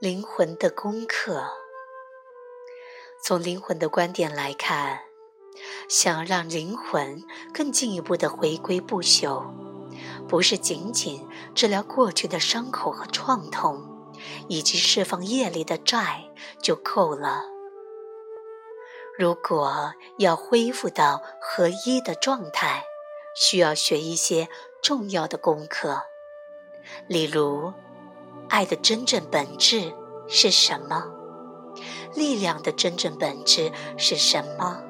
[0.00, 1.44] 灵魂的功课。
[3.20, 5.00] 从灵魂的观点来看，
[5.88, 9.52] 想让灵魂更进一步的回归不朽，
[10.28, 14.14] 不是仅仅治疗过去的伤口和创痛，
[14.46, 16.30] 以及释放业力的债
[16.62, 17.46] 就够了。
[19.18, 22.84] 如果要恢复到合一的状态，
[23.34, 24.48] 需要学一些
[24.80, 26.02] 重要的功课，
[27.08, 27.72] 例如。
[28.48, 29.92] 爱的真正本质
[30.26, 31.04] 是什么？
[32.14, 34.82] 力量的真正本质是什么？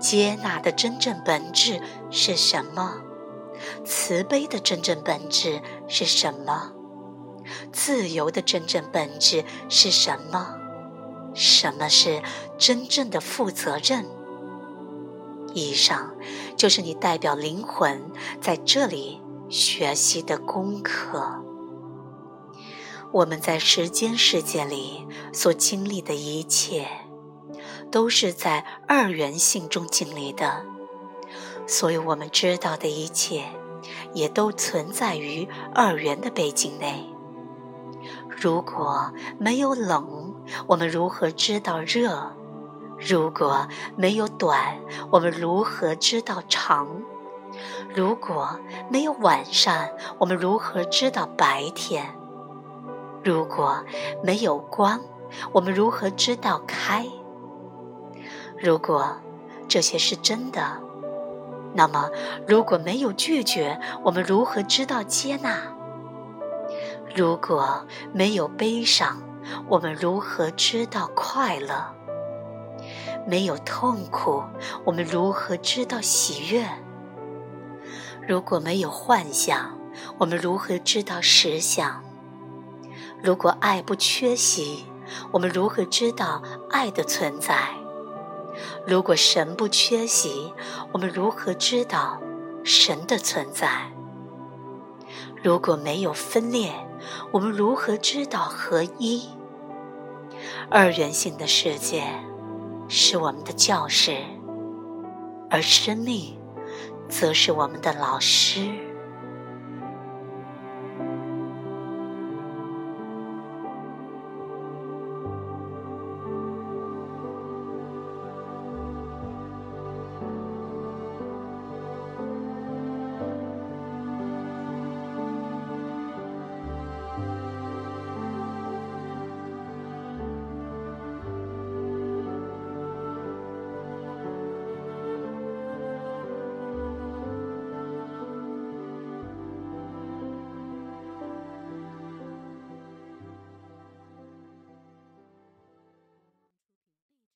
[0.00, 3.00] 接纳的真正本质是什么？
[3.84, 6.72] 慈悲的真正本质是什么？
[7.72, 10.56] 自由的真正本质是什么？
[11.34, 12.22] 什么是
[12.58, 14.06] 真正的负责任？
[15.52, 16.14] 以上
[16.56, 21.43] 就是你代表灵魂在这里学习的功课。
[23.14, 26.84] 我们在时间世界里所经历的一切，
[27.88, 30.64] 都是在二元性中经历的，
[31.64, 33.44] 所以我们知道的一切，
[34.14, 37.08] 也都存在于二元的背景内。
[38.28, 40.34] 如果没有冷，
[40.66, 42.32] 我们如何知道热？
[42.98, 44.76] 如果没有短，
[45.12, 46.88] 我们如何知道长？
[47.94, 48.58] 如果
[48.90, 52.04] 没有晚上，我们如何知道白天？
[53.24, 53.82] 如果
[54.22, 55.00] 没有光，
[55.50, 57.06] 我们如何知道开？
[58.58, 59.16] 如果
[59.66, 60.60] 这些是真的，
[61.72, 62.10] 那么
[62.46, 65.56] 如果没有拒绝，我们如何知道接纳？
[67.16, 69.22] 如果没有悲伤，
[69.68, 71.94] 我们如何知道快乐？
[73.26, 74.42] 没有痛苦，
[74.84, 76.68] 我们如何知道喜悦？
[78.28, 79.78] 如果没有幻想，
[80.18, 82.03] 我们如何知道实相？
[83.24, 84.84] 如果爱不缺席，
[85.32, 87.70] 我们如何知道爱的存在？
[88.86, 90.52] 如果神不缺席，
[90.92, 92.20] 我们如何知道
[92.62, 93.90] 神的存在？
[95.42, 96.70] 如果没有分裂，
[97.32, 99.26] 我们如何知道合一？
[100.68, 102.04] 二元性的世界
[102.90, 104.18] 是我们的教室，
[105.48, 106.38] 而生命
[107.08, 108.68] 则是我们的老师。